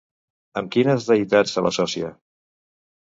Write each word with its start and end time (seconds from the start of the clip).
Amb 0.61 0.71
quines 0.75 1.05
deïtats 1.11 1.53
se 1.59 1.67
l'associa? 1.67 2.13